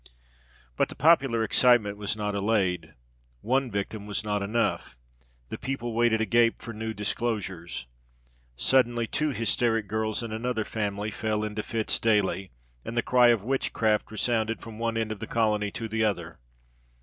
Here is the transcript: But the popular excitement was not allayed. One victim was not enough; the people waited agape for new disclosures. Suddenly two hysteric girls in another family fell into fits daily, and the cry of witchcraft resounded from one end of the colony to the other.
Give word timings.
But 0.77 0.89
the 0.89 0.95
popular 0.95 1.43
excitement 1.43 1.95
was 1.95 2.17
not 2.17 2.33
allayed. 2.33 2.95
One 3.41 3.69
victim 3.69 4.07
was 4.07 4.23
not 4.23 4.41
enough; 4.41 4.97
the 5.49 5.59
people 5.59 5.93
waited 5.93 6.19
agape 6.19 6.59
for 6.59 6.73
new 6.73 6.91
disclosures. 6.91 7.85
Suddenly 8.55 9.05
two 9.05 9.29
hysteric 9.29 9.87
girls 9.87 10.23
in 10.23 10.31
another 10.31 10.65
family 10.65 11.11
fell 11.11 11.43
into 11.43 11.61
fits 11.61 11.99
daily, 11.99 12.49
and 12.83 12.97
the 12.97 13.03
cry 13.03 13.27
of 13.27 13.43
witchcraft 13.43 14.09
resounded 14.09 14.59
from 14.59 14.79
one 14.79 14.97
end 14.97 15.11
of 15.11 15.19
the 15.19 15.27
colony 15.27 15.69
to 15.73 15.87
the 15.87 16.03
other. 16.03 16.39